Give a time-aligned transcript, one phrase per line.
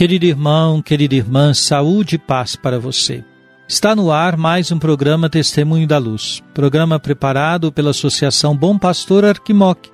[0.00, 3.22] Querido irmão, querida irmã, saúde e paz para você.
[3.68, 9.26] Está no ar mais um programa Testemunho da Luz, programa preparado pela Associação Bom Pastor
[9.26, 9.90] Arquimoc,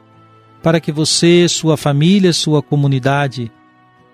[0.62, 3.50] para que você, sua família, sua comunidade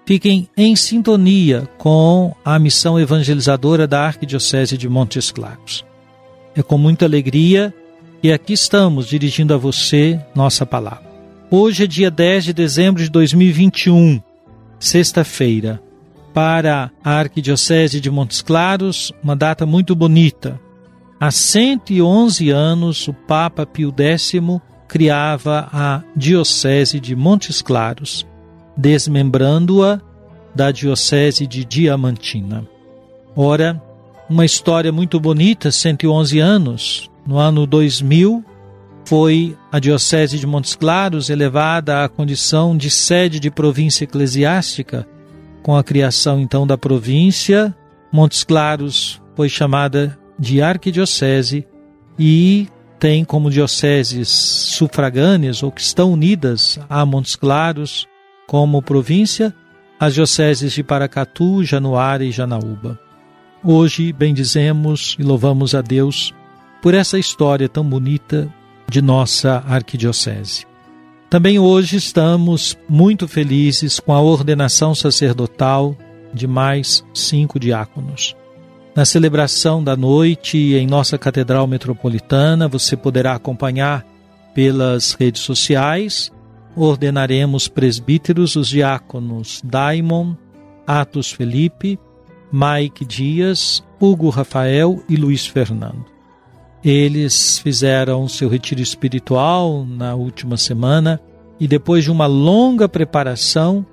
[0.07, 5.84] fiquem em sintonia com a missão evangelizadora da Arquidiocese de Montes Claros.
[6.56, 7.71] É com muita alegria
[8.23, 11.12] que aqui estamos dirigindo a você nossa palavra.
[11.51, 14.23] Hoje é dia 10 de dezembro de 2021,
[14.83, 15.80] sexta-feira,
[16.34, 20.61] para a Arquidiocese de Montes Claros, uma data muito bonita.
[21.20, 24.33] Há 111 anos, o Papa Pio X
[24.88, 28.27] criava a Diocese de Montes Claros,
[28.77, 30.00] desmembrando-a
[30.53, 32.66] da Diocese de Diamantina.
[33.36, 33.80] Ora,
[34.28, 38.44] uma história muito bonita, 111 anos, no ano 2000,
[39.13, 45.06] foi a Diocese de Montes Claros elevada à condição de sede de província eclesiástica,
[45.62, 47.77] com a criação então da província.
[48.11, 51.67] Montes Claros foi chamada de arquidiocese
[52.19, 52.67] e
[52.99, 58.06] tem como dioceses sufragâneas ou que estão unidas a Montes Claros
[58.47, 59.55] como província
[60.01, 62.99] as dioceses de Paracatu, Januária e Janaúba.
[63.62, 66.33] Hoje bendizemos e louvamos a Deus
[66.81, 68.51] por essa história tão bonita
[68.92, 70.66] de nossa arquidiocese.
[71.30, 75.97] Também hoje estamos muito felizes com a ordenação sacerdotal
[76.34, 78.36] de mais cinco diáconos.
[78.94, 84.04] Na celebração da noite em nossa Catedral Metropolitana, você poderá acompanhar
[84.54, 86.30] pelas redes sociais.
[86.76, 90.34] Ordenaremos presbíteros os diáconos Daimon,
[90.86, 91.98] Atos Felipe,
[92.53, 96.12] Mike Dias, Hugo Rafael e Luiz Fernando.
[96.84, 101.20] Eles fizeram seu retiro espiritual na última semana
[101.60, 103.87] e depois de uma longa preparação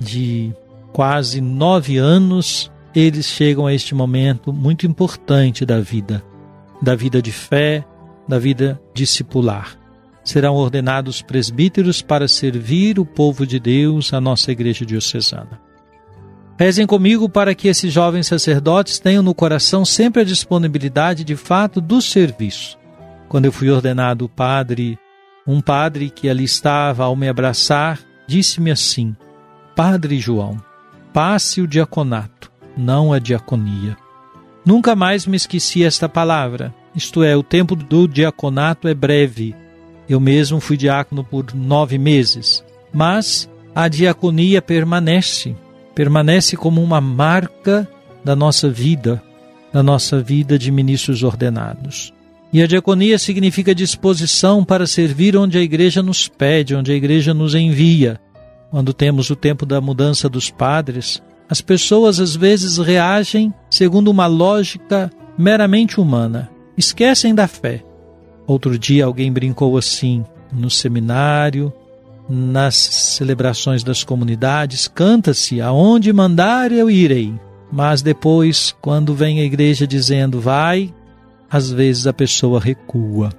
[0.00, 0.52] de
[0.92, 6.24] quase nove anos, eles chegam a este momento muito importante da vida,
[6.80, 7.84] da vida de fé,
[8.26, 9.78] da vida discipular.
[10.24, 15.69] Serão ordenados presbíteros para servir o povo de Deus, a nossa igreja diocesana.
[16.60, 21.80] Rezem comigo para que esses jovens sacerdotes tenham no coração sempre a disponibilidade de fato
[21.80, 22.78] do serviço.
[23.30, 24.98] Quando eu fui ordenado padre,
[25.46, 29.16] um padre que ali estava ao me abraçar disse-me assim:
[29.74, 30.62] Padre João,
[31.14, 33.96] passe o diaconato, não a diaconia.
[34.62, 39.56] Nunca mais me esqueci esta palavra, isto é, o tempo do diaconato é breve.
[40.06, 45.56] Eu mesmo fui diácono por nove meses, mas a diaconia permanece
[46.00, 47.86] permanece como uma marca
[48.24, 49.22] da nossa vida,
[49.70, 52.10] da nossa vida de ministros ordenados.
[52.50, 57.34] E a diaconia significa disposição para servir onde a igreja nos pede, onde a igreja
[57.34, 58.18] nos envia.
[58.70, 64.26] Quando temos o tempo da mudança dos padres, as pessoas às vezes reagem segundo uma
[64.26, 66.48] lógica meramente humana,
[66.78, 67.84] esquecem da fé.
[68.46, 71.70] Outro dia alguém brincou assim: no seminário,
[72.30, 77.34] nas celebrações das comunidades, canta-se: Aonde mandar eu irei.
[77.72, 80.92] Mas depois, quando vem a igreja dizendo vai,
[81.50, 83.30] às vezes a pessoa recua.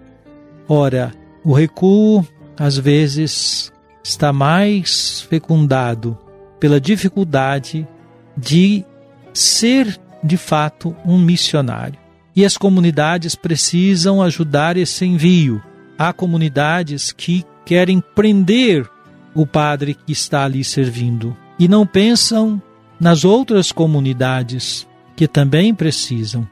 [0.68, 2.26] Ora, o recuo
[2.58, 3.72] às vezes
[4.04, 6.18] está mais fecundado
[6.60, 7.88] pela dificuldade
[8.38, 8.86] de
[9.34, 12.00] ser de fato um missionário.
[12.36, 15.62] E as comunidades precisam ajudar esse envio.
[15.98, 18.90] Há comunidades que querem prender
[19.34, 22.62] o padre que está ali servindo e não pensam
[23.00, 26.48] nas outras comunidades que também precisam.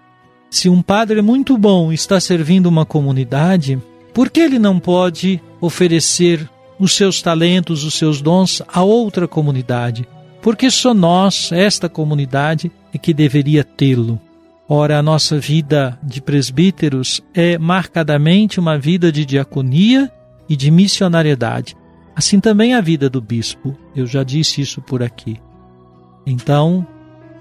[0.50, 3.79] Se um padre muito bom está servindo uma comunidade,
[4.13, 10.07] por que ele não pode oferecer os seus talentos, os seus dons a outra comunidade,
[10.41, 14.19] porque só nós, esta comunidade, é que deveria tê-lo.
[14.67, 20.12] Ora, a nossa vida de presbíteros é marcadamente uma vida de diaconia
[20.50, 21.78] e de missionariedade.
[22.16, 23.78] Assim também a vida do bispo.
[23.96, 25.38] Eu já disse isso por aqui.
[26.25, 26.86] Então,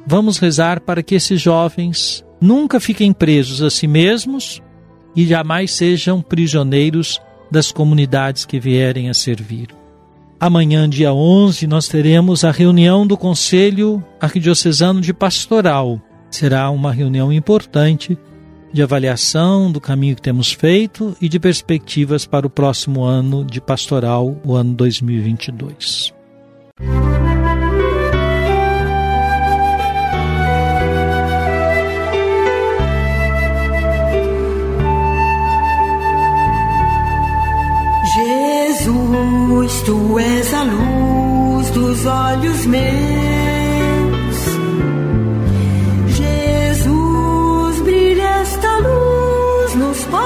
[0.07, 4.63] vamos rezar para que esses jovens nunca fiquem presos a si mesmos
[5.17, 7.21] e jamais sejam prisioneiros
[7.51, 9.69] das comunidades que vierem a servir.
[10.39, 16.01] Amanhã, dia 11, nós teremos a reunião do Conselho Arquidiocesano de Pastoral.
[16.31, 18.17] Será uma reunião importante
[18.73, 23.61] de avaliação do caminho que temos feito e de perspectivas para o próximo ano de
[23.61, 26.13] pastoral, o ano 2022.
[38.15, 43.28] Jesus, tu és a luz dos olhos meus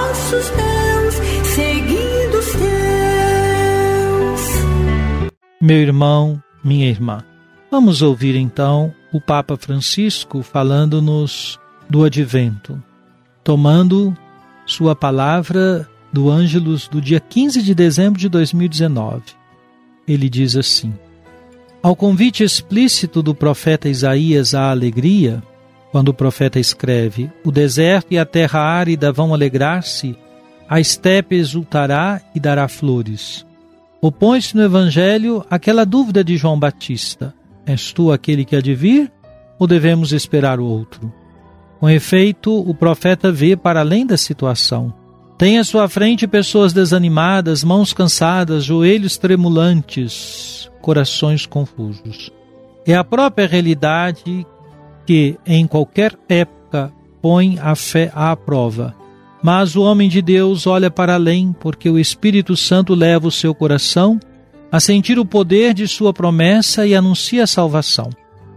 [0.03, 1.15] passos teus,
[1.55, 4.41] seguindo os teus.
[5.61, 7.23] Meu irmão, minha irmã,
[7.71, 12.83] vamos ouvir então o Papa Francisco falando-nos do advento,
[13.45, 14.17] tomando
[14.67, 19.23] sua palavra do Ângelus do dia 15 de dezembro de 2019.
[20.07, 20.93] Ele diz assim:
[21.81, 25.43] Ao convite explícito do profeta Isaías à alegria,
[25.93, 30.17] quando o profeta escreve: O deserto e a terra árida vão alegrar-se,
[30.69, 33.47] a estepe exultará e dará flores.
[34.01, 37.35] Opõe-se no Evangelho aquela dúvida de João Batista:
[37.67, 39.13] És tu aquele que há de vir
[39.59, 41.13] ou devemos esperar o outro?
[41.79, 44.95] Com efeito, o profeta vê para além da situação.
[45.37, 52.31] Tem à sua frente pessoas desanimadas, mãos cansadas, joelhos tremulantes, corações confusos.
[52.87, 54.47] É a própria realidade
[55.07, 58.95] que em qualquer época põe a fé à prova.
[59.43, 63.55] Mas o homem de Deus olha para além, porque o Espírito Santo leva o seu
[63.55, 64.21] coração
[64.71, 68.09] a sentir o poder de sua promessa e anuncia a salvação.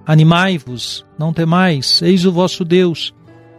[0.06, 3.14] Animai-vos, não temais, eis o vosso Deus.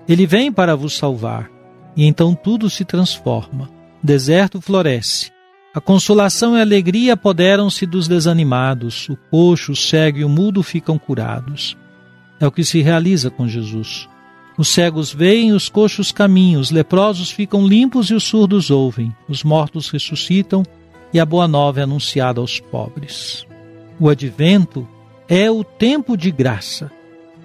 [0.09, 1.50] Ele vem para vos salvar.
[1.97, 3.69] E então tudo se transforma.
[4.03, 5.32] Deserto floresce.
[5.75, 9.09] A consolação e a alegria apoderam-se dos desanimados.
[9.09, 11.77] O coxo, o cego e o mudo ficam curados.
[12.41, 14.09] É o que se realiza com Jesus.
[14.59, 19.43] Os cegos veem, os coxos caminham, os leprosos ficam limpos e os surdos ouvem, os
[19.43, 20.62] mortos ressuscitam
[21.12, 23.47] e a boa nova é anunciada aos pobres.
[24.00, 24.88] O advento
[25.29, 26.91] é o tempo de graça.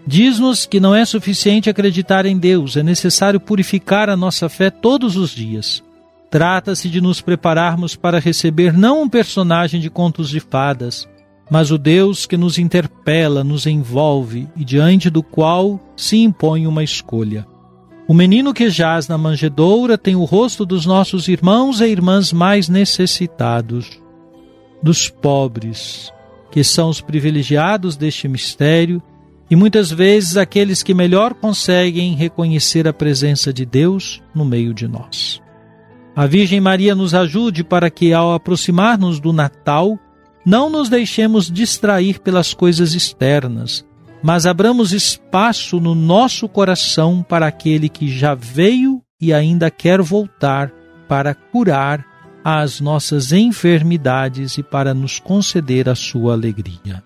[0.05, 5.15] Diz-nos que não é suficiente acreditar em Deus, é necessário purificar a nossa fé todos
[5.15, 5.83] os dias.
[6.29, 11.07] Trata-se de nos prepararmos para receber não um personagem de contos de fadas,
[11.51, 16.81] mas o Deus que nos interpela, nos envolve e diante do qual se impõe uma
[16.81, 17.45] escolha.
[18.07, 22.69] O menino que jaz na manjedoura tem o rosto dos nossos irmãos e irmãs mais
[22.69, 24.01] necessitados,
[24.81, 26.09] dos pobres,
[26.49, 29.03] que são os privilegiados deste mistério
[29.49, 34.87] e muitas vezes aqueles que melhor conseguem reconhecer a presença de Deus no meio de
[34.87, 35.41] nós.
[36.15, 39.99] A Virgem Maria nos ajude para que, ao aproximar-nos do Natal,
[40.45, 43.85] não nos deixemos distrair pelas coisas externas,
[44.23, 50.71] mas abramos espaço no nosso coração para aquele que já veio e ainda quer voltar
[51.07, 52.05] para curar
[52.43, 57.03] as nossas enfermidades e para nos conceder a sua alegria.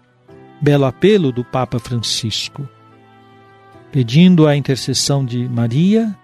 [0.61, 2.67] Belo apelo do Papa Francisco.
[3.91, 6.15] Pedindo a intercessão de Maria,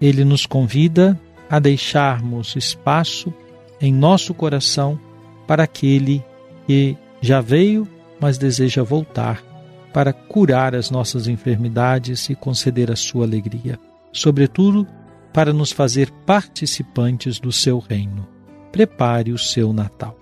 [0.00, 3.32] ele nos convida a deixarmos espaço
[3.80, 4.98] em nosso coração
[5.46, 6.22] para aquele
[6.68, 7.88] que já veio,
[8.20, 9.42] mas deseja voltar
[9.90, 13.78] para curar as nossas enfermidades e conceder a sua alegria,
[14.12, 14.86] sobretudo
[15.32, 18.28] para nos fazer participantes do seu reino.
[18.70, 20.18] Prepare o seu Natal.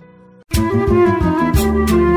[0.56, 2.15] Música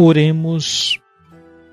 [0.00, 1.00] Oremos.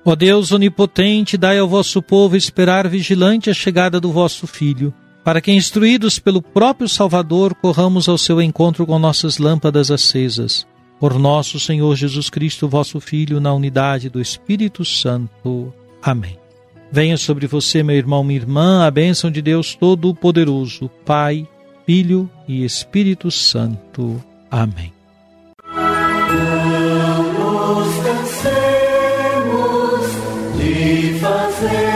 [0.04, 4.92] Ó Deus onipotente, dai ao vosso povo esperar vigilante a chegada do vosso Filho,
[5.22, 10.66] para que, instruídos pelo próprio Salvador, corramos ao seu encontro com nossas lâmpadas acesas.
[10.98, 15.72] Por nosso Senhor Jesus Cristo, vosso Filho, na unidade do Espírito Santo.
[16.02, 16.36] Amém.
[16.90, 21.46] Venha sobre você, meu irmão, minha irmã, a bênção de Deus Todo-Poderoso, Pai,
[21.84, 24.20] Filho e Espírito Santo.
[24.50, 24.92] Amém.
[30.56, 31.95] De fazer.